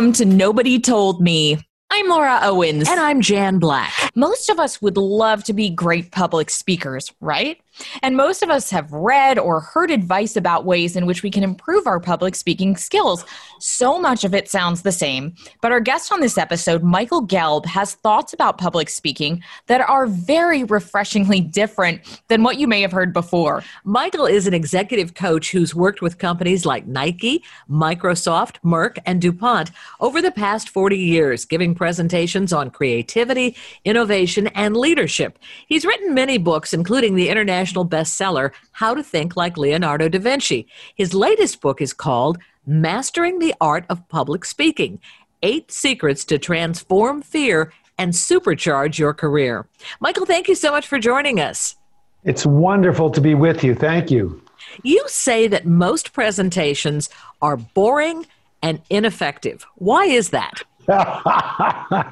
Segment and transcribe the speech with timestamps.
[0.00, 1.58] Welcome to Nobody Told Me.
[1.90, 2.88] I'm Laura Owens.
[2.88, 3.92] And I'm Jan Black.
[4.14, 7.60] Most of us would love to be great public speakers, right?
[8.02, 11.42] And most of us have read or heard advice about ways in which we can
[11.42, 13.24] improve our public speaking skills.
[13.58, 15.34] So much of it sounds the same.
[15.60, 20.06] But our guest on this episode, Michael Gelb, has thoughts about public speaking that are
[20.06, 23.62] very refreshingly different than what you may have heard before.
[23.84, 29.70] Michael is an executive coach who's worked with companies like Nike, Microsoft, Merck, and DuPont
[30.00, 35.38] over the past 40 years, giving presentations on creativity, innovation, and leadership.
[35.66, 40.18] He's written many books, including the international international bestseller, How to Think Like Leonardo da
[40.18, 40.66] Vinci.
[40.94, 45.00] His latest book is called Mastering the Art of Public Speaking
[45.42, 49.66] Eight Secrets to Transform Fear and Supercharge Your Career.
[50.00, 51.76] Michael, thank you so much for joining us.
[52.24, 53.74] It's wonderful to be with you.
[53.74, 54.42] Thank you.
[54.82, 57.08] You say that most presentations
[57.40, 58.26] are boring
[58.62, 59.66] and ineffective.
[59.76, 60.62] Why is that?
[60.90, 62.02] uh,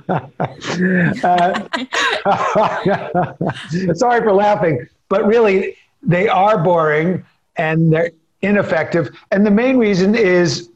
[3.95, 4.87] sorry for laughing.
[5.09, 7.25] But really, they are boring
[7.57, 8.11] and they're
[8.43, 9.11] ineffective.
[9.31, 10.71] And the main reason is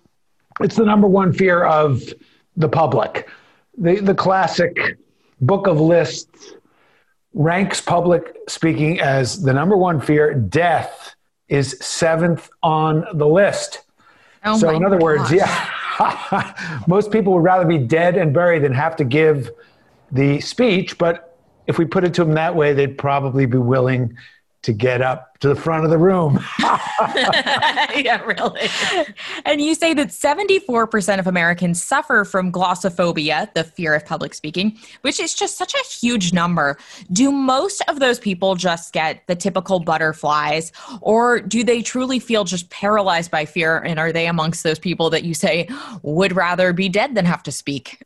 [0.61, 2.03] it's the number one fear of
[2.57, 3.29] the public.
[3.79, 4.99] The, the classic
[5.41, 6.55] book of lists
[7.35, 10.35] ranks public speaking as the number one fear.
[10.35, 11.15] Death
[11.49, 13.81] is seventh on the list.
[14.45, 15.03] Oh so, in other gosh.
[15.03, 16.55] words, yeah,
[16.87, 19.51] most people would rather be dead and buried than have to give
[20.11, 20.99] the speech.
[20.99, 21.32] But
[21.67, 24.17] if we put it to them that way, they'd probably be willing
[24.63, 26.39] to get up to the front of the room.
[26.61, 28.69] yeah, really.
[29.45, 34.79] And you say that 74% of Americans suffer from glossophobia, the fear of public speaking,
[35.01, 36.79] which is just such a huge number.
[37.13, 42.45] Do most of those people just get the typical butterflies, or do they truly feel
[42.45, 43.79] just paralyzed by fear?
[43.79, 45.69] And are they amongst those people that you say
[46.03, 48.01] would rather be dead than have to speak?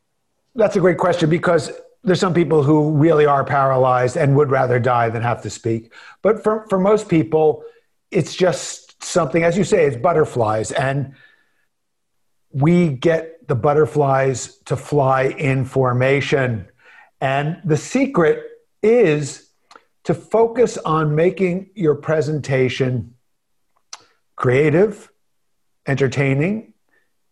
[0.55, 1.71] That's a great question because
[2.05, 5.93] there's some people who really are paralyzed and would rather die than have to speak.
[6.23, 7.65] But for, for most people,
[8.11, 10.73] it's just something, as you say, it's butterflies.
[10.73, 11.15] And
[12.51, 16.69] we get the butterflies to fly in formation.
[17.21, 18.43] And the secret
[18.83, 19.51] is
[20.05, 23.15] to focus on making your presentation
[24.37, 25.11] creative,
[25.87, 26.75] entertaining,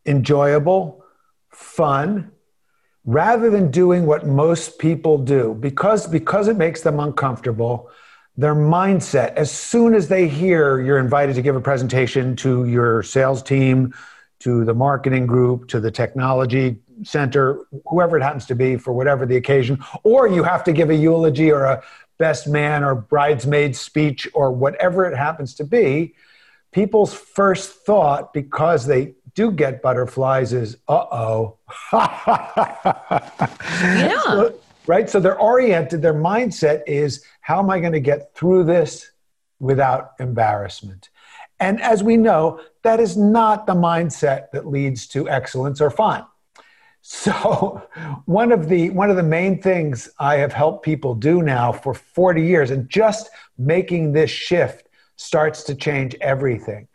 [0.06, 1.04] enjoyable,
[1.50, 2.32] fun,
[3.04, 7.91] rather than doing what most people do because because it makes them uncomfortable
[8.37, 13.03] their mindset as soon as they hear you're invited to give a presentation to your
[13.03, 13.94] sales team
[14.38, 19.26] to the marketing group to the technology center whoever it happens to be for whatever
[19.26, 21.82] the occasion or you have to give a eulogy or a
[22.16, 26.14] best man or bridesmaid speech or whatever it happens to be
[26.72, 31.59] people's first thought because they do get butterflies is uh oh.
[31.93, 32.93] yeah.
[34.22, 34.55] So,
[34.87, 35.09] right?
[35.09, 39.11] So they're oriented, their mindset is how am I going to get through this
[39.59, 41.11] without embarrassment?
[41.61, 46.25] And as we know, that is not the mindset that leads to excellence or fun.
[47.03, 47.83] So
[48.25, 51.94] one of the one of the main things I have helped people do now for
[51.94, 56.89] 40 years and just making this shift starts to change everything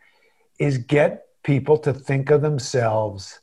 [0.58, 3.40] is get people to think of themselves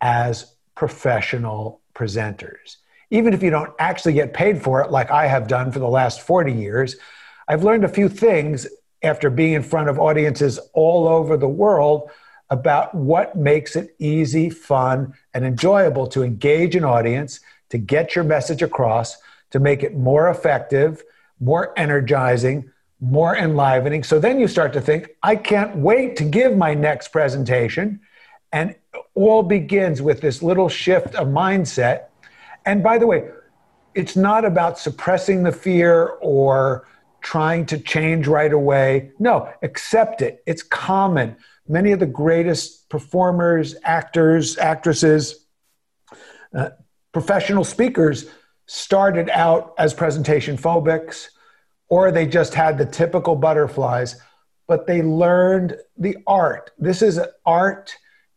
[0.00, 2.76] as professional presenters.
[3.10, 5.88] Even if you don't actually get paid for it, like I have done for the
[5.88, 6.96] last 40 years,
[7.48, 8.66] I've learned a few things
[9.02, 12.10] after being in front of audiences all over the world
[12.50, 17.40] about what makes it easy, fun, and enjoyable to engage an audience,
[17.70, 19.16] to get your message across,
[19.50, 21.02] to make it more effective,
[21.38, 24.04] more energizing, more enlivening.
[24.04, 28.00] So then you start to think, I can't wait to give my next presentation.
[28.52, 28.74] And
[29.14, 32.06] all begins with this little shift of mindset.
[32.66, 33.30] And by the way,
[33.94, 36.86] it's not about suppressing the fear or
[37.22, 39.12] trying to change right away.
[39.18, 40.42] No, accept it.
[40.46, 41.36] It's common.
[41.68, 45.46] Many of the greatest performers, actors, actresses,
[46.54, 46.70] uh,
[47.12, 48.26] professional speakers
[48.66, 51.28] started out as presentation phobics
[51.90, 54.16] or they just had the typical butterflies,
[54.66, 56.70] but they learned the art.
[56.78, 57.94] This is art,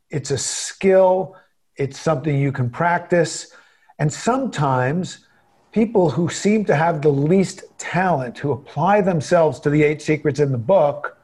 [0.10, 1.38] it's a skill,
[1.78, 3.54] it's something you can practice.
[4.00, 5.26] And sometimes
[5.72, 10.40] people who seem to have the least talent, who apply themselves to the eight secrets
[10.40, 11.18] in the book,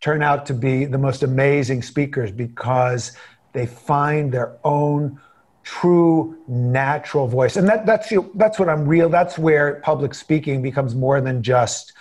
[0.00, 3.12] turn out to be the most amazing speakers because
[3.52, 5.20] they find their own
[5.66, 8.30] true natural voice and that, that's you.
[8.36, 11.92] that's what i'm real that's where public speaking becomes more than just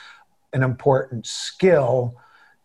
[0.54, 2.16] an important skill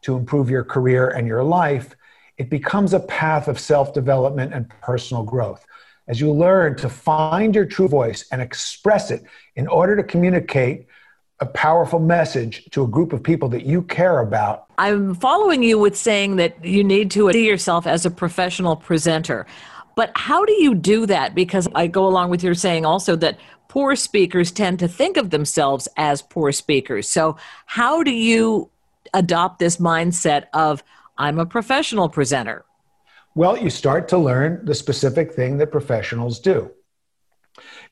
[0.03, 1.97] to improve your career and your life
[2.41, 5.67] it becomes a path of self development and personal growth.
[6.09, 9.25] As you learn to find your true voice and express it
[9.57, 10.87] in order to communicate
[11.41, 14.65] a powerful message to a group of people that you care about.
[14.79, 19.47] I'm following you with saying that you need to see yourself as a professional presenter.
[20.01, 21.35] But how do you do that?
[21.35, 23.39] Because I go along with your saying also that
[23.69, 27.07] poor speakers tend to think of themselves as poor speakers.
[27.07, 27.37] So,
[27.67, 28.71] how do you
[29.13, 30.83] adopt this mindset of,
[31.19, 32.65] I'm a professional presenter?
[33.35, 36.71] Well, you start to learn the specific thing that professionals do.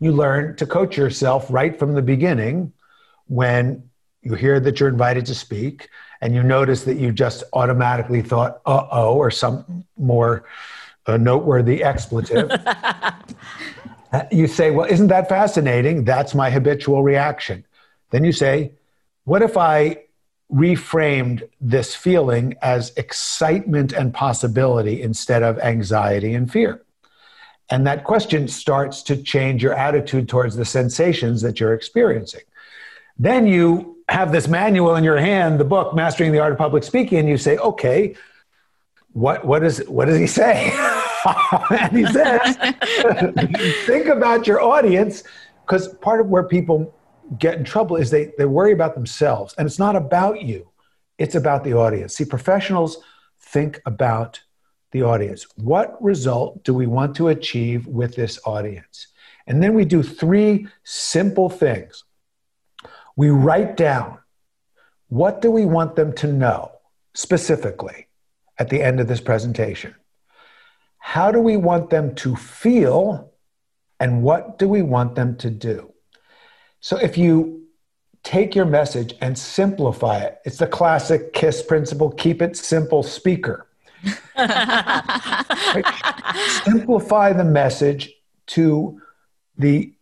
[0.01, 2.73] You learn to coach yourself right from the beginning
[3.27, 3.83] when
[4.23, 5.91] you hear that you're invited to speak
[6.23, 10.47] and you notice that you just automatically thought, uh oh, or some more
[11.09, 12.51] uh, noteworthy expletive.
[14.31, 16.05] you say, well, isn't that fascinating?
[16.05, 17.65] That's my habitual reaction.
[18.11, 18.73] Then you say,
[19.25, 20.05] what if I
[20.53, 26.83] reframed this feeling as excitement and possibility instead of anxiety and fear?
[27.71, 32.41] And that question starts to change your attitude towards the sensations that you're experiencing.
[33.19, 36.83] Then you have this manual in your hand, the book, Mastering the Art of Public
[36.83, 38.15] Speaking, and you say, okay,
[39.13, 40.73] what, what, is, what does he say?
[41.71, 42.57] and he says,
[43.87, 45.23] think about your audience,
[45.65, 46.95] because part of where people
[47.39, 49.55] get in trouble is they, they worry about themselves.
[49.59, 50.69] And it's not about you,
[51.19, 52.15] it's about the audience.
[52.15, 52.99] See, professionals
[53.41, 54.41] think about
[54.93, 55.47] the audience.
[55.57, 59.09] What result do we want to achieve with this audience?
[59.47, 62.05] And then we do three simple things
[63.19, 64.19] we write down
[65.09, 66.71] what do we want them to know
[67.15, 68.07] specifically
[68.59, 69.95] at the end of this presentation?
[70.99, 73.33] How do we want them to feel?
[74.01, 75.93] And what do we want them to do?
[76.81, 77.67] So if you
[78.23, 83.67] take your message and simplify it, it's the classic KISS principle keep it simple speaker.
[86.65, 88.13] Simplify the message
[88.47, 89.01] to
[89.57, 89.93] the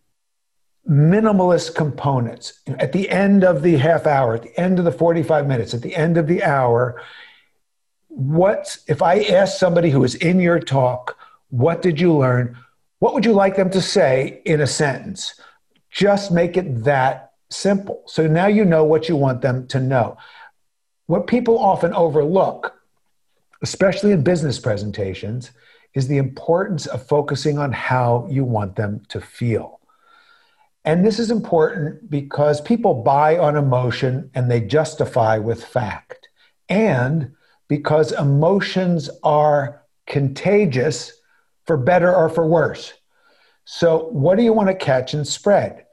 [0.87, 2.61] minimalist components.
[2.79, 5.81] At the end of the half hour, at the end of the 45 minutes, at
[5.81, 7.01] the end of the hour,
[8.07, 11.17] what if I ask somebody who is in your talk,
[11.49, 12.57] what did you learn?
[12.99, 15.39] What would you like them to say in a sentence?
[15.91, 18.03] Just make it that simple.
[18.07, 20.17] So now you know what you want them to know.
[21.05, 22.73] What people often overlook,
[23.61, 25.51] especially in business presentations,
[25.93, 29.79] is the importance of focusing on how you want them to feel.
[30.83, 36.29] And this is important because people buy on emotion and they justify with fact.
[36.69, 37.35] And
[37.67, 41.11] because emotions are contagious
[41.65, 42.93] for better or for worse.
[43.65, 45.85] So, what do you want to catch and spread?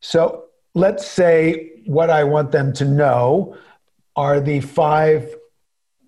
[0.00, 0.44] So,
[0.74, 3.56] let's say what I want them to know
[4.16, 5.34] are the five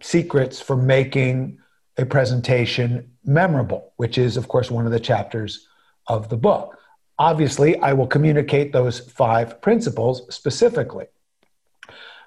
[0.03, 1.59] secrets for making
[1.97, 5.67] a presentation memorable, which is, of course, one of the chapters
[6.07, 6.77] of the book.
[7.19, 11.07] Obviously, I will communicate those five principles specifically.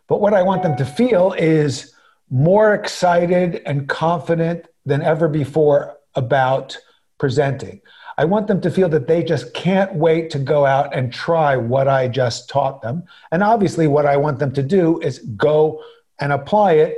[0.07, 1.93] But what I want them to feel is
[2.29, 6.77] more excited and confident than ever before about
[7.17, 7.81] presenting.
[8.17, 11.55] I want them to feel that they just can't wait to go out and try
[11.55, 13.03] what I just taught them.
[13.31, 15.81] And obviously, what I want them to do is go
[16.19, 16.97] and apply it,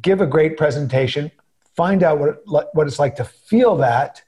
[0.00, 1.30] give a great presentation,
[1.76, 4.22] find out what, what it's like to feel that,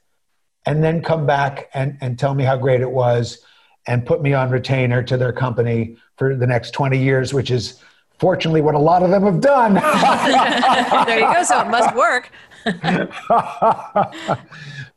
[0.67, 3.39] and then come back and, and tell me how great it was
[3.87, 7.81] and put me on retainer to their company for the next 20 years, which is
[8.19, 9.73] fortunately what a lot of them have done.
[11.05, 11.43] there you go.
[11.43, 12.31] So it must work.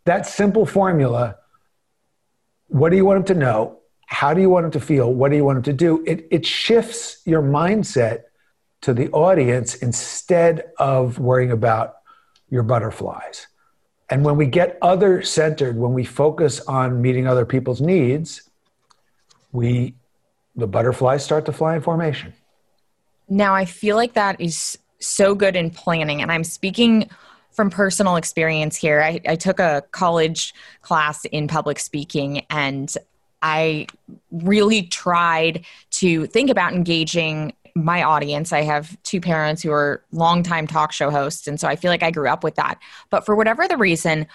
[0.05, 1.37] that simple formula
[2.69, 3.79] what do you want them to know?
[4.07, 5.13] How do you want them to feel?
[5.13, 6.05] What do you want them to do?
[6.07, 8.25] It, it shifts your mindset
[8.83, 11.97] to the audience instead of worrying about
[12.49, 13.49] your butterflies.
[14.11, 18.49] And when we get other centered, when we focus on meeting other people's needs,
[19.53, 19.95] we
[20.57, 22.33] the butterflies start to fly in formation.
[23.29, 27.09] Now, I feel like that is so good in planning, and I'm speaking
[27.53, 29.03] from personal experience here.
[29.03, 32.93] I, I took a college class in public speaking, and
[33.43, 33.87] I
[34.31, 38.53] really tried to think about engaging my audience.
[38.53, 42.03] I have two parents who are longtime talk show hosts, and so I feel like
[42.03, 42.79] I grew up with that.
[43.11, 44.27] But for whatever the reason,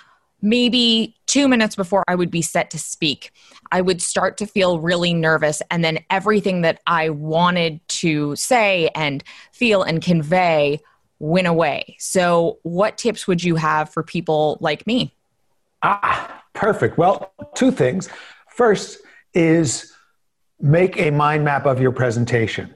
[0.43, 3.31] maybe two minutes before I would be set to speak,
[3.71, 5.63] I would start to feel really nervous.
[5.71, 10.81] And then everything that I wanted to say and feel and convey
[11.17, 11.95] went away.
[11.97, 15.15] So, what tips would you have for people like me?
[15.81, 16.97] Ah, perfect.
[16.97, 18.09] Well, two things.
[18.49, 18.99] First
[19.33, 19.93] is
[20.59, 22.75] make a mind map of your presentation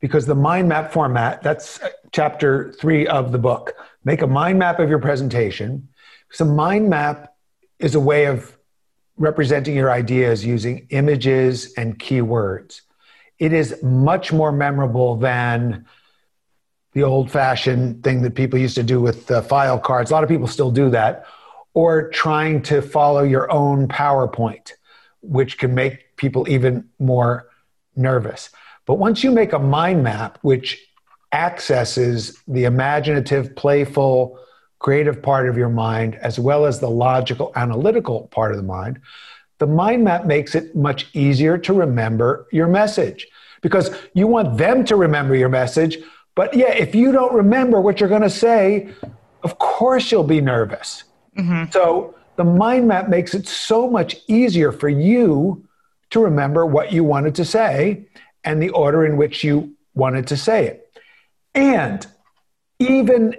[0.00, 1.80] because the mind map format, that's
[2.12, 3.74] chapter three of the book.
[4.04, 5.88] make a mind map of your presentation.
[6.36, 7.34] So, mind map
[7.78, 8.58] is a way of
[9.16, 12.82] representing your ideas using images and keywords.
[13.38, 15.86] It is much more memorable than
[16.92, 20.10] the old fashioned thing that people used to do with file cards.
[20.10, 21.24] A lot of people still do that,
[21.72, 24.72] or trying to follow your own PowerPoint,
[25.22, 27.48] which can make people even more
[27.96, 28.50] nervous.
[28.84, 30.86] But once you make a mind map, which
[31.32, 34.38] accesses the imaginative, playful,
[34.78, 39.00] creative part of your mind, as well as the logical, analytical part of the mind,
[39.58, 43.26] the mind map makes it much easier to remember your message
[43.62, 45.98] because you want them to remember your message
[46.36, 48.90] but yeah, if you don't remember what you're going to say,
[49.42, 51.02] of course you'll be nervous.
[51.36, 51.72] Mm-hmm.
[51.72, 55.66] So the mind map makes it so much easier for you
[56.10, 58.06] to remember what you wanted to say
[58.44, 60.92] and the order in which you wanted to say it.
[61.54, 62.06] And
[62.78, 63.34] even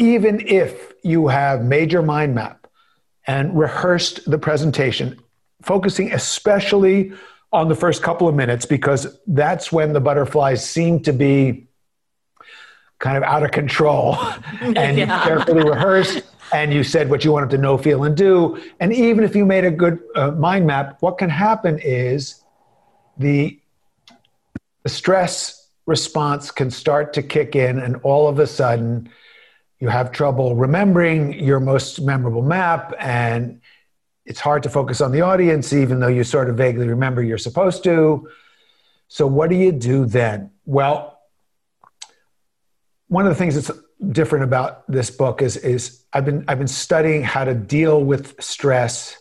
[0.00, 2.66] even if you have made your mind map
[3.26, 5.20] and rehearsed the presentation,
[5.62, 7.12] focusing especially
[7.52, 11.66] on the first couple of minutes because that's when the butterflies seem to be
[12.98, 14.16] kind of out of control
[14.60, 15.18] and yeah.
[15.18, 18.60] you carefully rehearsed and you said what you wanted to know, feel, and do.
[18.80, 22.42] And even if you made a good uh, mind map, what can happen is
[23.18, 23.60] the,
[24.82, 29.08] the stress response can start to kick in, and all of a sudden,
[29.80, 33.60] you have trouble remembering your most memorable map, and
[34.26, 37.38] it's hard to focus on the audience, even though you sort of vaguely remember you're
[37.38, 38.28] supposed to.
[39.08, 40.50] So, what do you do then?
[40.66, 41.18] Well,
[43.08, 43.76] one of the things that's
[44.12, 48.40] different about this book is is I've been I've been studying how to deal with
[48.40, 49.16] stress,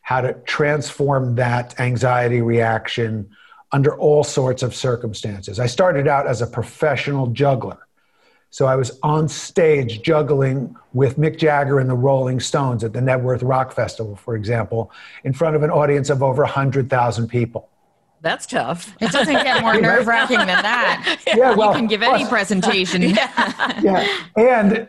[0.00, 3.30] how to transform that anxiety reaction
[3.72, 5.58] under all sorts of circumstances.
[5.58, 7.87] I started out as a professional juggler.
[8.50, 13.00] So I was on stage juggling with Mick Jagger and the Rolling Stones at the
[13.00, 14.90] Knebworth Rock Festival, for example,
[15.24, 17.68] in front of an audience of over 100,000 people.
[18.20, 18.96] That's tough.
[19.00, 21.20] It doesn't get more nerve wracking than that.
[21.26, 23.02] Yeah, well, you can give plus, any presentation.
[23.02, 23.80] yeah.
[23.80, 24.22] yeah.
[24.36, 24.88] And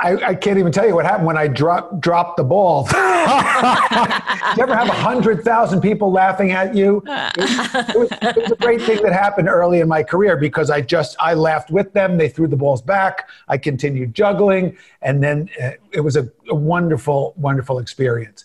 [0.00, 2.86] I, I, can't even tell you what happened when I dropped dropped the ball.
[2.92, 7.02] you ever have hundred thousand people laughing at you?
[7.06, 10.36] It was, it, was, it was, a great thing that happened early in my career
[10.36, 12.18] because I just I laughed with them.
[12.18, 13.28] They threw the balls back.
[13.48, 18.44] I continued juggling, and then uh, it was a, a wonderful, wonderful experience.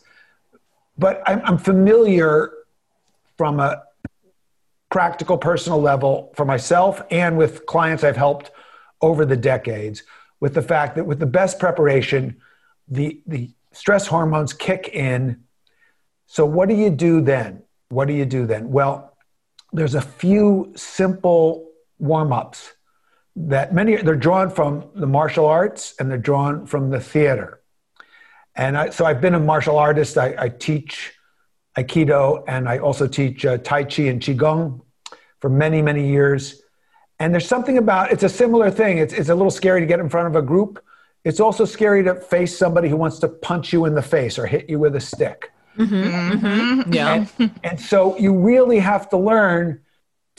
[0.99, 2.51] But I'm, I'm familiar
[3.37, 3.83] from a
[4.91, 8.51] practical personal level for myself and with clients I've helped
[9.01, 10.03] over the decades
[10.39, 12.37] with the fact that with the best preparation,
[12.87, 15.43] the, the stress hormones kick in.
[16.27, 17.63] So, what do you do then?
[17.89, 18.69] What do you do then?
[18.69, 19.17] Well,
[19.73, 22.73] there's a few simple warm ups
[23.35, 27.61] that many they're drawn from the martial arts and they're drawn from the theater.
[28.55, 30.17] And I, so I've been a martial artist.
[30.17, 31.13] I, I teach
[31.77, 34.81] Aikido, and I also teach uh, Tai Chi and Qigong
[35.39, 36.58] for many, many years.
[37.19, 38.97] And there's something about it's a similar thing.
[38.97, 40.83] It's, it's a little scary to get in front of a group.
[41.25, 44.47] It's also scary to face somebody who wants to punch you in the face or
[44.47, 45.51] hit you with a stick.
[45.77, 47.25] Mm-hmm, mm-hmm, yeah.
[47.37, 49.81] And, and so you really have to learn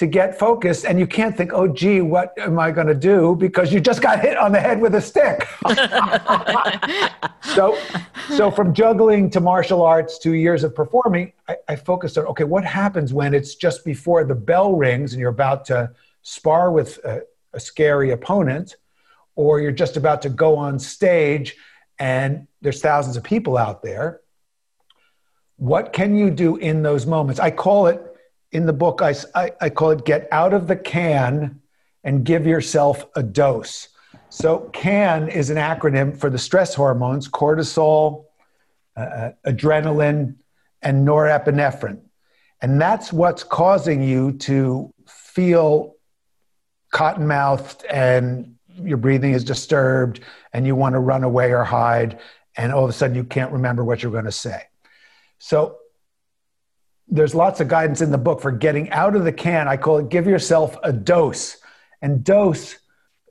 [0.01, 3.37] to get focused and you can't think oh gee what am i going to do
[3.37, 5.47] because you just got hit on the head with a stick
[7.55, 7.77] so
[8.31, 12.45] so from juggling to martial arts to years of performing I, I, focused on okay
[12.45, 15.91] what happens when it's just before the bell rings and you're about to
[16.23, 17.23] spar with a,
[17.53, 18.77] a scary opponent
[19.37, 21.57] or you're just about to go on stage
[21.99, 24.21] and there's thousands of people out there
[25.57, 28.11] what can you do in those moments i call it
[28.53, 29.15] in the book, I,
[29.61, 31.61] I, call it Get Out of the Can
[32.03, 33.89] and Give Yourself a Dose.
[34.29, 38.25] So, CAN is an acronym for the stress hormones cortisol,
[38.97, 40.37] uh, uh, adrenaline,
[40.83, 42.01] and norepinephrine.
[42.63, 45.95] And that's what's causing you to feel
[46.91, 50.21] cotton mouthed and your breathing is disturbed
[50.53, 52.19] and you want to run away or hide.
[52.57, 54.65] And all of a sudden, you can't remember what you're going to say.
[55.39, 55.77] So,
[57.13, 59.67] there's lots of guidance in the book for getting out of the can.
[59.67, 61.57] I call it give yourself a dose.
[62.03, 62.77] And dose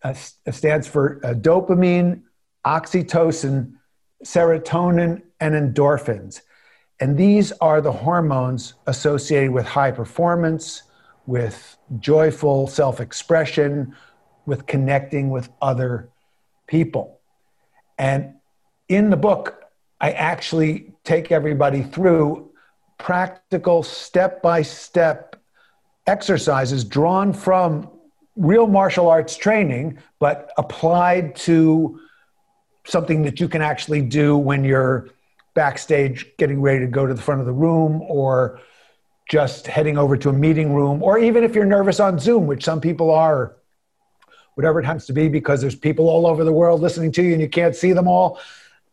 [0.03, 2.23] uh, stands for uh, dopamine,
[2.65, 3.73] oxytocin,
[4.23, 6.41] serotonin, and endorphins.
[6.99, 10.83] And these are the hormones associated with high performance,
[11.29, 13.95] with joyful self expression,
[14.47, 16.09] with connecting with other
[16.65, 17.19] people.
[17.99, 18.33] And
[18.87, 19.63] in the book,
[20.01, 22.49] I actually take everybody through
[22.97, 25.35] practical, step by step
[26.07, 27.87] exercises drawn from
[28.35, 31.99] real martial arts training, but applied to
[32.87, 35.09] something that you can actually do when you're
[35.53, 38.59] backstage getting ready to go to the front of the room or
[39.29, 42.63] just heading over to a meeting room, or even if you're nervous on Zoom, which
[42.63, 43.55] some people are,
[44.55, 47.33] whatever it happens to be, because there's people all over the world listening to you
[47.33, 48.39] and you can't see them all.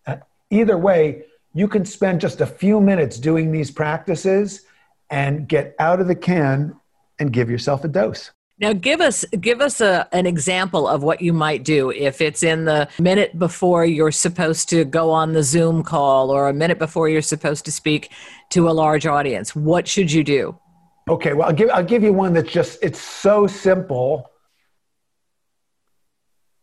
[0.06, 0.16] Uh,
[0.50, 1.24] either way,
[1.54, 4.66] you can spend just a few minutes doing these practices
[5.08, 6.76] and get out of the can
[7.18, 8.30] and give yourself a dose.
[8.58, 12.42] Now give us give us a, an example of what you might do if it's
[12.42, 16.78] in the minute before you're supposed to go on the Zoom call or a minute
[16.78, 18.10] before you're supposed to speak
[18.50, 19.54] to a large audience.
[19.54, 20.58] What should you do?
[21.08, 24.30] Okay, well I'll give I'll give you one that's just it's so simple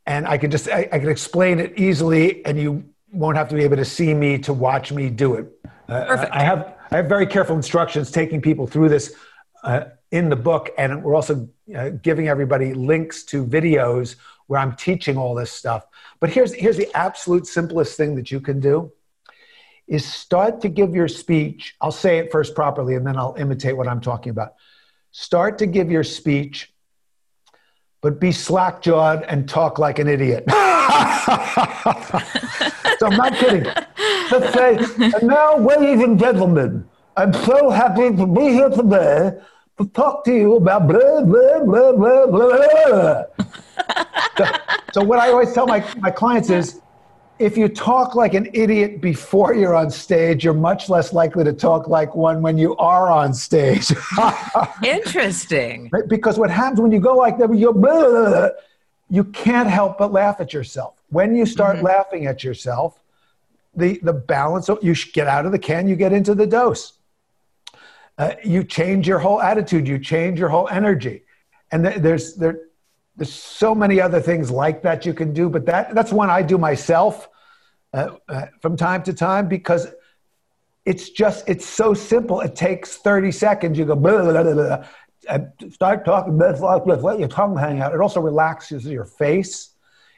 [0.08, 3.56] and I can just I, I can explain it easily and you won't have to
[3.56, 5.46] be able to see me to watch me do it.
[5.88, 6.32] Uh, Perfect.
[6.32, 9.16] I have I have very careful instructions taking people through this
[9.64, 14.16] uh, in the book, and we're also uh, giving everybody links to videos
[14.46, 15.88] where I'm teaching all this stuff.
[16.20, 18.92] But here's here's the absolute simplest thing that you can do
[19.88, 21.76] is start to give your speech.
[21.82, 24.54] I'll say it first properly, and then I'll imitate what I'm talking about.
[25.12, 26.72] Start to give your speech,
[28.02, 30.44] but be slack jawed and talk like an idiot.
[30.50, 30.54] so
[33.08, 33.64] I'm not kidding.
[34.30, 39.40] Just say, and now, ladies and gentlemen, I'm so happy to be here today
[39.78, 43.24] to talk to you about blah, blah, blah, blah, blah.
[44.38, 44.46] so,
[44.94, 46.82] so, what I always tell my, my clients is
[47.40, 51.54] if you talk like an idiot before you're on stage, you're much less likely to
[51.54, 53.92] talk like one when you are on stage.
[54.84, 55.90] Interesting.
[56.08, 58.50] Because what happens when you go like that, you blah,
[59.10, 60.96] you can't help but laugh at yourself.
[61.10, 61.88] When you start mm-hmm.
[61.88, 63.00] laughing at yourself,
[63.76, 66.94] the, the balance, you get out of the can, you get into the dose
[68.18, 71.24] uh, you change your whole attitude, you change your whole energy.
[71.72, 72.60] And th- there's, there,
[73.16, 76.42] there's so many other things like that you can do, but that, that's one I
[76.42, 77.28] do myself
[77.94, 79.88] uh, uh, from time to time because
[80.86, 82.42] it's just, it's so simple.
[82.42, 83.78] It takes 30 seconds.
[83.78, 84.84] You go, blah, blah, blah, blah,
[85.72, 87.94] start talking, let your tongue hang out.
[87.94, 89.72] It also relaxes your face.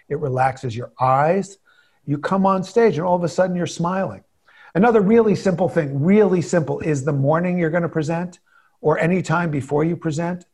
[0.10, 1.58] It relaxes your eyes.
[2.06, 4.24] You come on stage and all of a sudden you're smiling.
[4.76, 8.40] Another really simple thing, really simple, is the morning you're going to present
[8.82, 10.46] or any time before you present.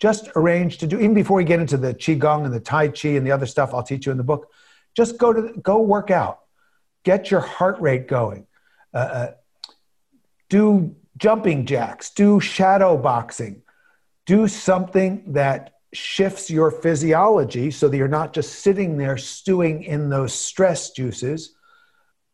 [0.00, 3.10] Just arrange to do, even before you get into the Qigong and the Tai Chi
[3.10, 4.50] and the other stuff I'll teach you in the book,
[4.96, 6.40] just go to go work out.
[7.04, 8.46] Get your heart rate going.
[8.92, 9.30] Uh, uh,
[10.48, 13.62] do jumping jacks, do shadow boxing,
[14.26, 20.08] do something that shifts your physiology so that you're not just sitting there stewing in
[20.10, 21.54] those stress juices,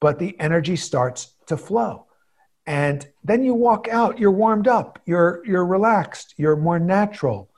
[0.00, 2.06] but the energy starts to flow.
[2.66, 7.50] And then you walk out, you're warmed up, you're, you're relaxed, you're more natural,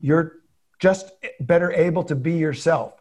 [0.00, 0.36] you're
[0.78, 2.94] just better able to be yourself.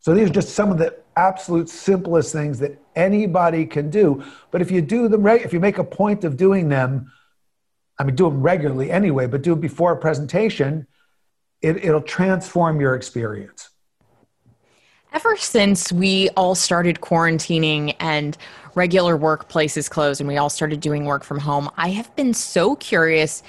[0.00, 4.22] So these are just some of the absolute simplest things that anybody can do.
[4.50, 7.10] But if you do them, right if you make a point of doing them,
[7.98, 10.86] I mean, do them regularly anyway, but do it before a presentation,
[11.60, 13.70] it, it'll transform your experience.
[15.18, 18.38] Ever since we all started quarantining and
[18.76, 22.76] regular workplaces closed and we all started doing work from home, I have been so
[22.76, 23.42] curious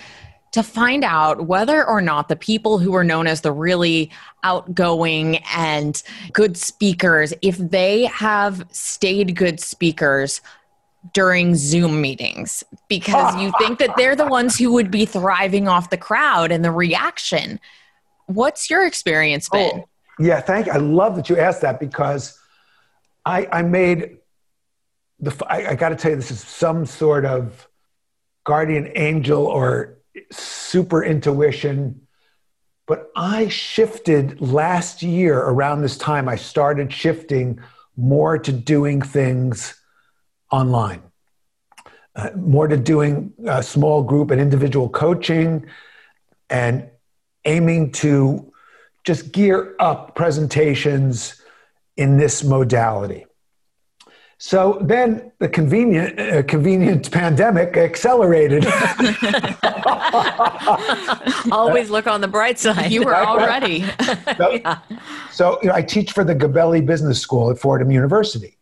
[0.54, 4.10] to find out whether or not the people who are known as the really
[4.44, 6.02] outgoing and
[6.34, 10.42] good speakers, if they have stayed good speakers
[11.14, 15.92] during Zoom meetings, because you think that they're the ones who would be thriving off
[15.92, 17.60] the crowd and the reaction.
[18.26, 19.82] What's your experience been?
[19.82, 20.74] Oh, yeah, thank you.
[20.74, 22.38] I love that you asked that because
[23.26, 24.18] I, I made
[25.20, 27.68] the, I, I got to tell you, this is some sort of
[28.44, 29.98] guardian angel or
[30.32, 32.02] super intuition.
[32.88, 37.60] But I shifted last year around this time, I started shifting
[37.96, 39.80] more to doing things
[40.52, 41.04] online,
[42.16, 45.68] uh, more to doing a small group and individual coaching,
[46.50, 46.90] and
[47.46, 48.49] aiming to
[49.10, 51.42] just gear up presentations
[51.98, 53.26] in this modality.
[54.38, 58.68] So then the convenient, uh, convenient pandemic accelerated.
[61.52, 62.92] Always look on the bright side.
[62.92, 63.84] You were already.
[64.38, 64.78] so, yeah.
[65.32, 68.58] so you know, I teach for the Gabelli Business School at Fordham University.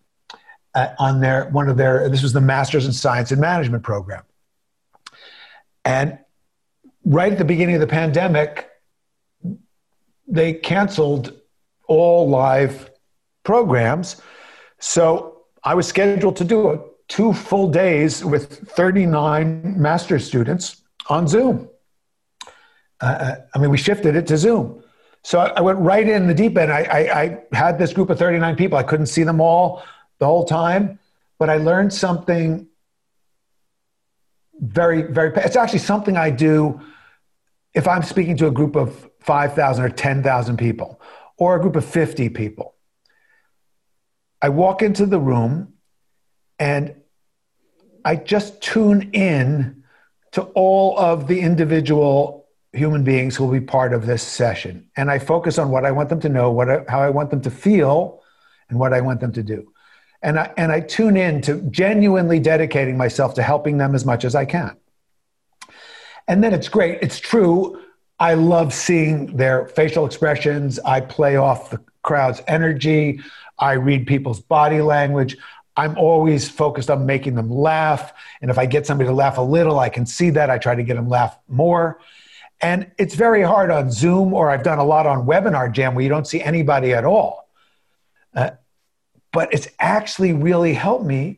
[0.75, 4.23] Uh, on their one of their this was the Masters in Science and Management program,
[5.83, 6.19] and
[7.03, 8.69] right at the beginning of the pandemic,
[10.27, 11.33] they canceled
[11.87, 12.89] all live
[13.43, 14.21] programs.
[14.79, 21.27] So I was scheduled to do a, two full days with 39 master students on
[21.27, 21.69] Zoom.
[23.01, 24.83] Uh, uh, I mean, we shifted it to Zoom.
[25.23, 26.71] So I went right in the deep end.
[26.71, 28.77] I, I, I, had this group of 39 people.
[28.77, 29.83] I couldn't see them all
[30.19, 30.99] the whole time,
[31.37, 32.67] but I learned something
[34.59, 36.79] very, very, it's actually something I do
[37.77, 40.99] if I'm speaking to a group of 5,000 or 10,000 people
[41.37, 42.73] or a group of 50 people.
[44.41, 45.73] I walk into the room
[46.57, 46.95] and
[48.03, 49.83] I just tune in
[50.31, 54.89] to all of the individual human beings who will be part of this session.
[54.97, 57.29] And I focus on what I want them to know, what I, how I want
[57.29, 58.23] them to feel,
[58.69, 59.71] and what I want them to do.
[60.23, 64.25] And I, and I tune in to genuinely dedicating myself to helping them as much
[64.25, 64.75] as I can.
[66.27, 66.99] And then it's great.
[67.01, 67.81] It's true.
[68.19, 70.79] I love seeing their facial expressions.
[70.79, 73.21] I play off the crowd's energy.
[73.59, 75.37] I read people's body language.
[75.75, 78.11] I'm always focused on making them laugh.
[78.41, 80.49] And if I get somebody to laugh a little, I can see that.
[80.49, 81.99] I try to get them laugh more.
[82.59, 86.01] And it's very hard on Zoom, or I've done a lot on Webinar Jam where
[86.01, 87.47] you don't see anybody at all.
[88.35, 88.51] Uh,
[89.31, 91.37] but it's actually really helped me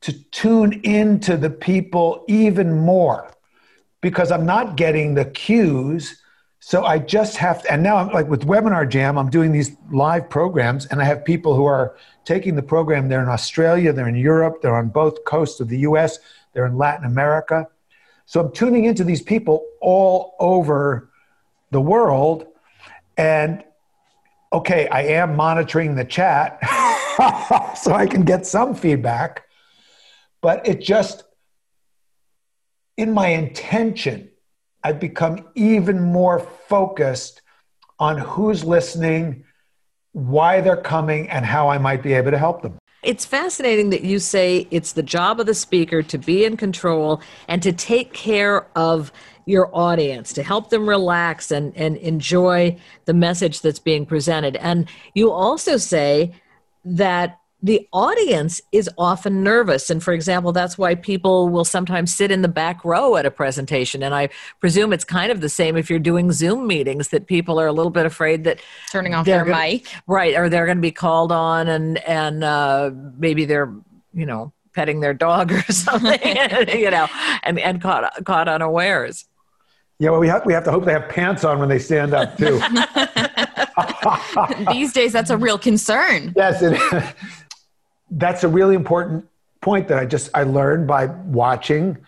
[0.00, 3.33] to tune into the people even more
[4.04, 6.20] because I'm not getting the cues.
[6.60, 9.74] So I just have to, and now I'm like with Webinar Jam, I'm doing these
[9.90, 13.08] live programs, and I have people who are taking the program.
[13.08, 16.18] They're in Australia, they're in Europe, they're on both coasts of the US,
[16.52, 17.66] they're in Latin America.
[18.26, 21.08] So I'm tuning into these people all over
[21.70, 22.46] the world.
[23.16, 23.64] And
[24.52, 26.58] okay, I am monitoring the chat
[27.78, 29.44] so I can get some feedback.
[30.42, 31.24] But it just,
[32.96, 34.30] in my intention,
[34.82, 37.42] I've become even more focused
[37.98, 39.44] on who's listening,
[40.12, 42.78] why they're coming, and how I might be able to help them.
[43.02, 47.20] It's fascinating that you say it's the job of the speaker to be in control
[47.48, 49.12] and to take care of
[49.46, 54.56] your audience, to help them relax and, and enjoy the message that's being presented.
[54.56, 56.32] And you also say
[56.84, 59.88] that the audience is often nervous.
[59.88, 63.30] And for example, that's why people will sometimes sit in the back row at a
[63.30, 64.02] presentation.
[64.02, 64.28] And I
[64.60, 67.72] presume it's kind of the same if you're doing Zoom meetings that people are a
[67.72, 68.60] little bit afraid that
[68.92, 69.86] turning off their gonna, mic.
[70.06, 70.36] Right.
[70.36, 73.74] Or they're going to be called on and, and uh, maybe they're,
[74.12, 76.20] you know, petting their dog or something,
[76.68, 77.08] you know,
[77.44, 79.24] and, and caught, caught unawares.
[79.98, 82.12] Yeah, well, we have, we have to hope they have pants on when they stand
[82.12, 82.60] up, too.
[84.72, 86.34] These days, that's a real concern.
[86.36, 87.14] Yes, it,
[88.10, 89.26] that's a really important
[89.60, 91.98] point that I just I learned by watching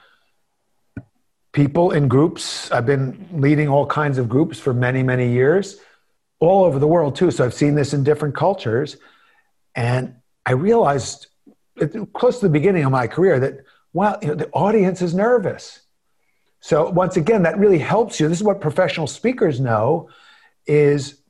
[1.52, 2.70] people in groups.
[2.70, 5.78] I've been leading all kinds of groups for many many years,
[6.38, 7.30] all over the world too.
[7.30, 8.96] So I've seen this in different cultures,
[9.74, 11.28] and I realized
[12.14, 15.80] close to the beginning of my career that well, you know, the audience is nervous.
[16.60, 18.28] So once again, that really helps you.
[18.28, 20.10] This is what professional speakers know
[20.66, 21.20] is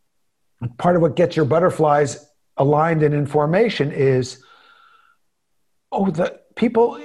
[0.79, 2.27] part of what gets your butterflies
[2.57, 4.43] aligned in information is
[5.93, 7.01] oh, the people,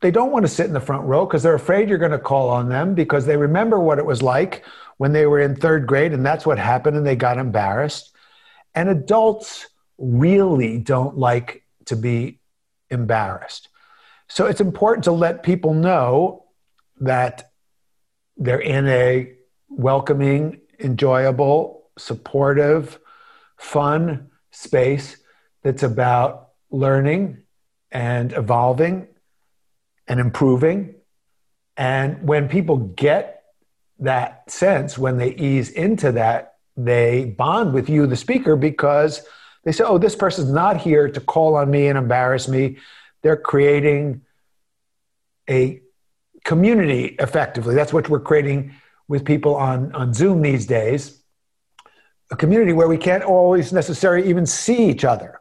[0.00, 2.18] they don't want to sit in the front row because they're afraid you're going to
[2.18, 4.64] call on them because they remember what it was like
[4.96, 8.14] when they were in third grade and that's what happened and they got embarrassed.
[8.74, 12.40] And adults really don't like to be
[12.90, 13.68] embarrassed.
[14.28, 16.44] So it's important to let people know
[17.00, 17.50] that
[18.36, 19.32] they're in a
[19.68, 22.98] welcoming, enjoyable, supportive,
[23.56, 25.16] fun space
[25.62, 27.38] that's about learning
[27.90, 29.08] and evolving
[30.06, 30.94] and improving.
[31.76, 33.42] And when people get
[34.00, 39.22] that sense, when they ease into that, they bond with you, the speaker, because
[39.64, 42.78] they say, oh, this person's not here to call on me and embarrass me.
[43.22, 44.22] They're creating
[45.50, 45.80] a
[46.44, 47.74] community effectively.
[47.74, 48.74] That's what we're creating
[49.08, 51.18] with people on, on Zoom these days
[52.30, 55.40] a community where we can't always necessarily even see each other,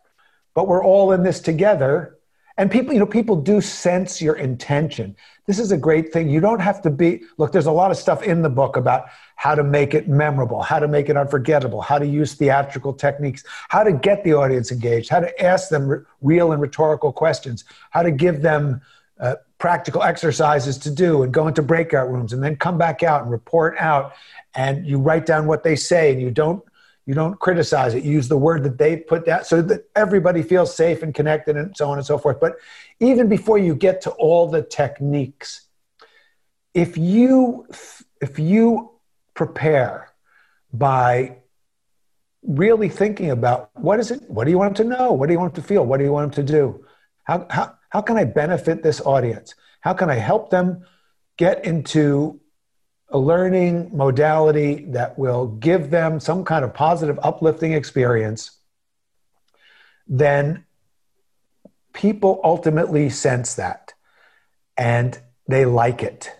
[0.54, 2.17] but we're all in this together
[2.58, 5.16] and people you know people do sense your intention.
[5.46, 6.30] This is a great thing.
[6.30, 9.06] You don't have to be look there's a lot of stuff in the book about
[9.36, 13.44] how to make it memorable how to make it unforgettable how to use theatrical techniques
[13.70, 18.02] how to get the audience engaged how to ask them real and rhetorical questions how
[18.02, 18.82] to give them
[19.20, 23.24] uh, practical exercises to do and go into breakout rooms and then come back out
[23.24, 24.14] and report out.
[24.54, 26.64] And you write down what they say and you don't
[27.08, 28.04] you don't criticize it.
[28.04, 31.56] You use the word that they put down so that everybody feels safe and connected
[31.56, 32.42] and so on and so forth.
[32.42, 32.58] But
[33.00, 35.62] even before you get to all the techniques,
[36.74, 37.66] if you
[38.22, 38.92] if you
[39.34, 40.12] prepare
[40.74, 41.38] by
[42.44, 45.34] really thinking about what is it what do you want them to know what do
[45.34, 46.86] you want them to feel what do you want them to do
[47.24, 50.86] how, how, how can i benefit this audience how can i help them
[51.38, 52.40] get into
[53.10, 58.52] a learning modality that will give them some kind of positive, uplifting experience,
[60.08, 60.66] then
[61.94, 63.94] people ultimately sense that
[64.78, 66.32] and they like it.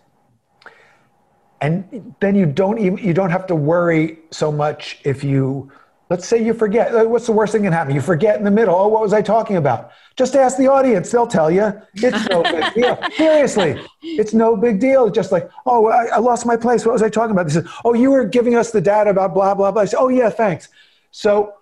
[1.60, 5.72] And then you don't even you don't have to worry so much if you
[6.10, 8.44] let's say you forget uh, what's the worst thing that can happen you forget in
[8.44, 9.90] the middle oh what was i talking about?
[10.16, 12.98] Just ask the audience they'll tell you it's no big deal.
[13.16, 15.10] Seriously it's no big deal.
[15.10, 17.46] Just like oh I, I, lost my place what was i talking about?
[17.46, 19.82] They said oh you were giving us the data about blah blah blah.
[19.82, 20.68] I said, oh yeah thanks.
[21.10, 21.54] So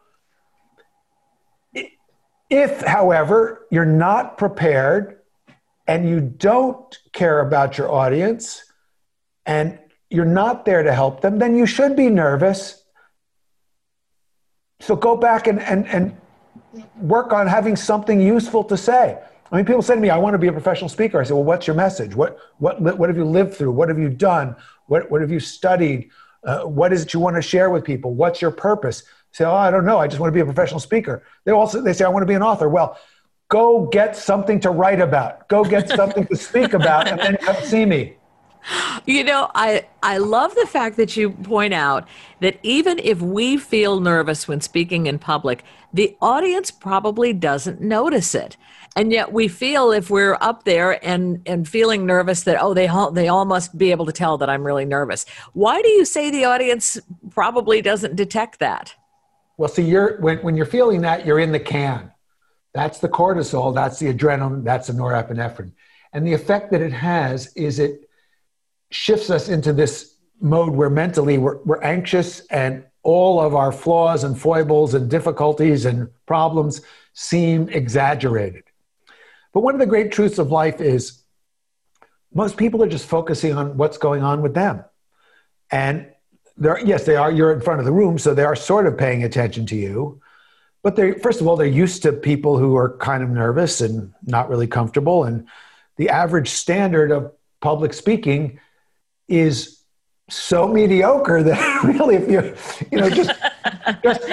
[2.49, 5.21] if however you're not prepared
[5.87, 8.65] and you don't care about your audience
[9.45, 9.79] and
[10.11, 12.85] you're not there to help them then you should be nervous
[14.81, 16.17] so go back and, and, and
[17.01, 19.19] work on having something useful to say.
[19.51, 21.21] I mean, people say to me, I want to be a professional speaker.
[21.21, 22.15] I say, well, what's your message?
[22.15, 23.71] What, what, what have you lived through?
[23.71, 24.57] What have you done?
[24.87, 26.11] What, what have you studied?
[26.45, 28.15] Uh, what is it you want to share with people?
[28.15, 29.05] What's your purpose?
[29.37, 29.99] say, oh, I don't know.
[29.99, 31.23] I just want to be a professional speaker.
[31.45, 32.71] They also, they say, I want to be an author.
[32.71, 32.99] Well,
[33.49, 35.47] go get something to write about.
[35.49, 38.17] Go get something to speak about and then come see me.
[39.05, 42.07] You know, I I love the fact that you point out
[42.39, 48.33] that even if we feel nervous when speaking in public, the audience probably doesn't notice
[48.33, 48.57] it.
[48.95, 52.87] And yet we feel if we're up there and and feeling nervous that oh they
[52.87, 55.27] all, they all must be able to tell that I'm really nervous.
[55.55, 56.99] Why do you say the audience
[57.31, 58.95] probably doesn't detect that?
[59.57, 62.13] Well, see, you're when when you're feeling that, you're in the can.
[62.75, 65.73] That's the cortisol, that's the adrenaline, that's the norepinephrine.
[66.13, 68.06] And the effect that it has is it
[68.97, 74.25] shifts us into this mode where mentally we're, we're anxious and all of our flaws
[74.25, 76.81] and foibles and difficulties and problems
[77.13, 78.65] seem exaggerated.
[79.53, 81.23] But one of the great truths of life is
[82.35, 84.85] most people are just focusing on what's going on with them.
[85.71, 86.11] And
[86.59, 89.25] yes, they are, you're in front of the room, so they are sort of paying
[89.25, 90.21] attention to you.
[90.83, 94.13] But they, first of all, they're used to people who are kind of nervous and
[94.25, 95.25] not really comfortable.
[95.25, 95.47] And
[95.97, 98.59] the average standard of public speaking
[99.29, 99.83] is
[100.29, 102.55] so mediocre that really, if you,
[102.91, 103.31] you know, just,
[104.03, 104.29] just,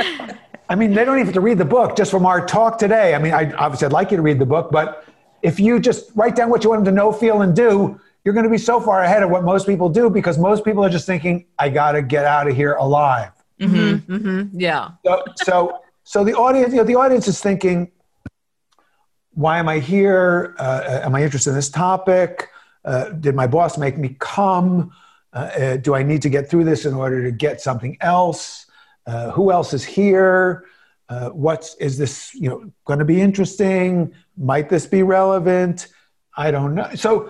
[0.69, 3.13] I mean, they don't even have to read the book just from our talk today.
[3.13, 5.05] I mean, I obviously I'd like you to read the book, but
[5.41, 8.33] if you just write down what you want them to know, feel, and do, you're
[8.33, 10.89] going to be so far ahead of what most people do because most people are
[10.89, 13.31] just thinking, I got to get out of here alive.
[13.59, 14.91] Mm-hmm, mm-hmm, yeah.
[15.05, 17.91] So, so, so the audience, you know, the audience is thinking,
[19.31, 20.55] why am I here?
[20.57, 22.49] Uh, am I interested in this topic?
[22.85, 24.91] Uh, did my boss make me come?
[25.31, 28.65] Uh, uh, do I need to get through this in order to get something else?
[29.05, 30.65] Uh, who else is here?
[31.31, 34.15] What's is this you know going to be interesting?
[34.35, 35.87] Might this be relevant?
[36.35, 36.89] I don't know.
[36.95, 37.29] So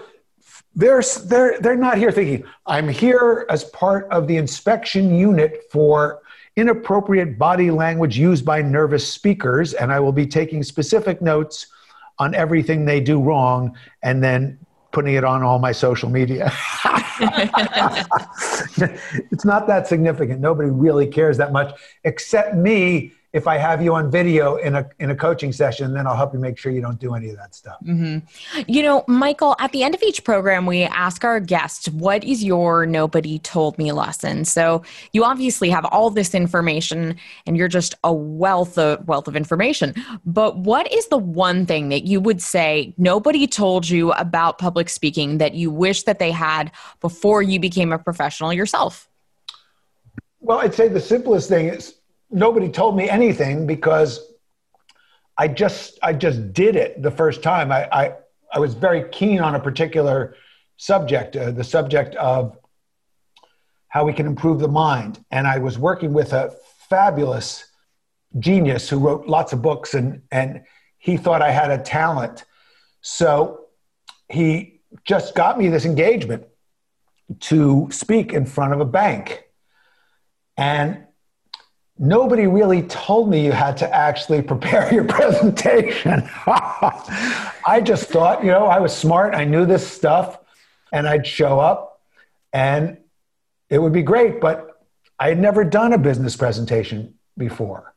[0.73, 6.21] they're they're they're not here thinking I'm here as part of the inspection unit for
[6.55, 11.67] inappropriate body language used by nervous speakers, and I will be taking specific notes
[12.19, 14.59] on everything they do wrong, and then
[14.93, 16.51] putting it on all my social media.
[19.31, 20.39] it's not that significant.
[20.39, 24.87] Nobody really cares that much except me if I have you on video in a
[24.99, 27.37] in a coaching session, then I'll help you make sure you don't do any of
[27.37, 27.77] that stuff.
[27.83, 28.61] Mm-hmm.
[28.67, 32.43] You know, Michael, at the end of each program, we ask our guests, "What is
[32.43, 37.17] your nobody told me lesson?" So you obviously have all this information,
[37.47, 39.95] and you're just a wealth of wealth of information.
[40.25, 44.89] But what is the one thing that you would say nobody told you about public
[44.89, 49.09] speaking that you wish that they had before you became a professional yourself?
[50.39, 51.95] Well, I'd say the simplest thing is
[52.33, 54.33] nobody told me anything because
[55.37, 57.71] I just I just did it the first time.
[57.71, 58.13] I I,
[58.51, 60.35] I was very keen on a particular
[60.77, 62.57] subject, uh, the subject of
[63.87, 66.53] how we can improve the mind, and I was working with a
[66.89, 67.65] fabulous
[68.39, 70.63] genius who wrote lots of books, and and
[70.97, 72.45] he thought I had a talent,
[73.01, 73.65] so
[74.29, 76.45] he just got me this engagement
[77.39, 79.43] to speak in front of a bank,
[80.57, 81.05] and
[81.97, 86.29] nobody really told me you had to actually prepare your presentation.
[86.47, 90.39] I just thought, you know, I was smart, I knew this stuff,
[90.91, 92.01] and I'd show up
[92.51, 92.97] and
[93.69, 94.39] it would be great.
[94.39, 94.85] But
[95.19, 97.93] I had never done a business presentation before.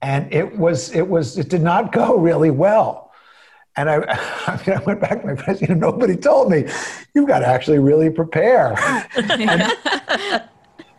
[0.00, 3.06] And it was, it was, it did not go really well.
[3.76, 3.96] And I,
[4.46, 6.64] I, mean, I went back to my president, nobody told me,
[7.14, 8.74] you've got to actually really prepare.
[9.16, 9.72] and,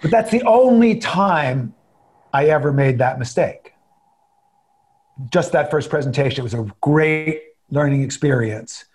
[0.01, 1.73] but that's the only time
[2.33, 3.73] I ever made that mistake.
[5.31, 8.85] Just that first presentation it was a great learning experience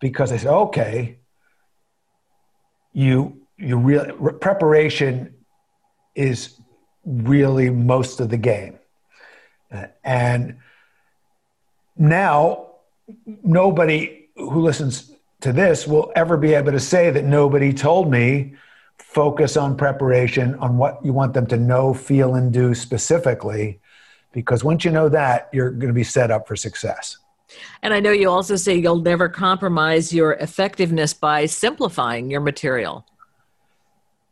[0.00, 1.18] because I said, okay,
[2.92, 5.34] you you really preparation
[6.14, 6.60] is
[7.04, 8.78] really most of the game.
[10.04, 10.58] And
[11.96, 12.66] now
[13.42, 18.54] nobody who listens to this will ever be able to say that nobody told me
[18.98, 23.80] focus on preparation on what you want them to know, feel, and do specifically.
[24.32, 27.18] Because once you know that, you're going to be set up for success.
[27.82, 33.06] And I know you also say you'll never compromise your effectiveness by simplifying your material.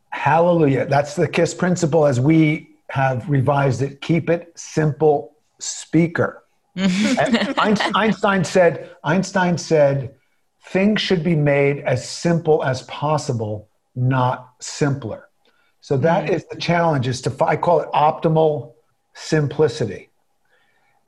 [0.09, 0.85] Hallelujah.
[0.85, 4.01] That's the KISS principle as we have revised it.
[4.01, 6.43] Keep it simple, speaker.
[6.77, 10.15] Einstein said, Einstein said,
[10.67, 15.29] things should be made as simple as possible, not simpler.
[15.81, 16.35] So that mm-hmm.
[16.35, 18.73] is the challenge is to, I call it optimal
[19.13, 20.09] simplicity.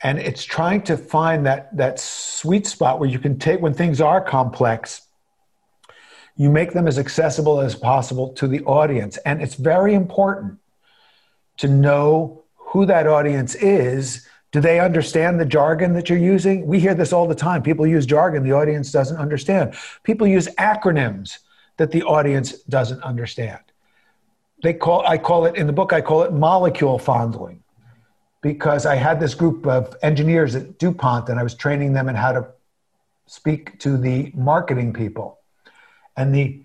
[0.02, 4.02] And it's trying to find that, that sweet spot where you can take, when things
[4.02, 5.02] are complex,
[6.36, 9.17] you make them as accessible as possible to the audience.
[9.26, 10.60] And it's very important
[11.58, 14.28] to know who that audience is.
[14.52, 16.67] Do they understand the jargon that you're using?
[16.67, 17.63] We hear this all the time.
[17.63, 19.76] People use jargon the audience doesn't understand.
[20.04, 21.39] People use acronyms
[21.78, 23.60] that the audience doesn't understand.
[24.64, 27.64] They call I call it in the book I call it molecule fondling
[28.42, 32.16] because I had this group of engineers at DuPont and I was training them in
[32.16, 32.48] how to
[33.28, 35.40] speak to the marketing people.
[36.16, 36.62] And the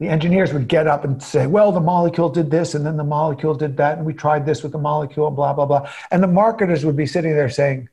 [0.00, 3.04] the engineers would get up and say, well, the molecule did this, and then the
[3.04, 5.90] molecule did that, and we tried this with the molecule, blah, blah, blah.
[6.10, 7.90] And the marketers would be sitting there saying,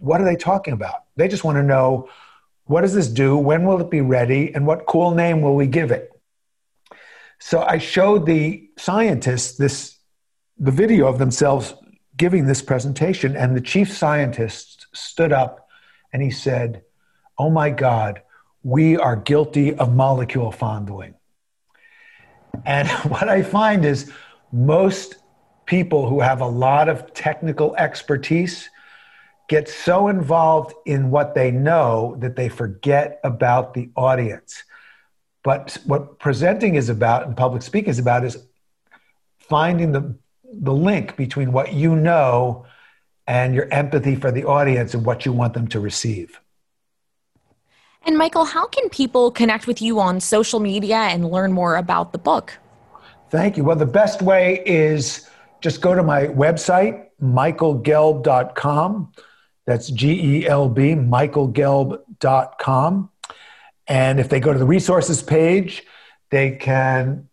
[0.00, 1.04] what are they talking about?
[1.16, 2.10] They just want to know
[2.68, 3.36] what does this do?
[3.36, 4.54] When will it be ready?
[4.54, 6.12] And what cool name will we give it?
[7.40, 9.96] So I showed the scientists this
[10.58, 11.74] the video of themselves
[12.16, 15.68] giving this presentation, and the chief scientist stood up
[16.12, 16.82] and he said,
[17.38, 18.22] Oh my God,
[18.62, 21.14] we are guilty of molecule fondling.
[22.66, 24.12] And what I find is
[24.52, 25.16] most
[25.64, 28.68] people who have a lot of technical expertise
[29.48, 34.62] get so involved in what they know that they forget about the audience.
[35.42, 38.36] But what presenting is about and public speaking is about is
[39.38, 42.66] finding the, the link between what you know
[43.26, 46.40] and your empathy for the audience and what you want them to receive.
[48.04, 52.12] And Michael, how can people connect with you on social media and learn more about
[52.12, 52.58] the book?
[53.30, 53.64] Thank you.
[53.64, 55.28] Well, the best way is
[55.60, 59.12] just go to my website, michaelgelb.com.
[59.68, 63.10] That's G E L B, michaelgelb.com.
[63.86, 65.84] And if they go to the resources page,
[66.30, 67.28] they can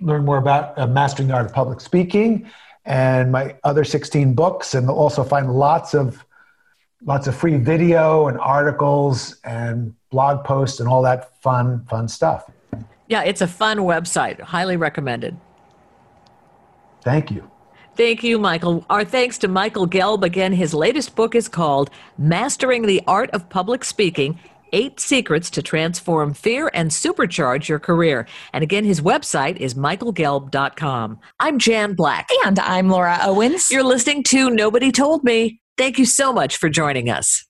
[0.00, 2.50] learn more about uh, mastering the art of public speaking
[2.84, 4.74] and my other 16 books.
[4.74, 6.24] And they'll also find lots of
[7.06, 12.50] lots of free video and articles and blog posts and all that fun, fun stuff.
[13.06, 14.40] Yeah, it's a fun website.
[14.40, 15.36] Highly recommended.
[17.02, 17.48] Thank you.
[17.98, 18.86] Thank you, Michael.
[18.88, 20.22] Our thanks to Michael Gelb.
[20.22, 24.38] Again, his latest book is called Mastering the Art of Public Speaking
[24.72, 28.28] Eight Secrets to Transform Fear and Supercharge Your Career.
[28.52, 31.18] And again, his website is michaelgelb.com.
[31.40, 32.28] I'm Jan Black.
[32.44, 33.68] And I'm Laura Owens.
[33.68, 35.60] You're listening to Nobody Told Me.
[35.76, 37.48] Thank you so much for joining us.